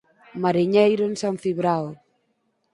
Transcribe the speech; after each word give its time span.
Mariñeiro 0.43 1.03
en 1.09 1.15
San 1.21 1.35
Cibrao. 1.43 1.87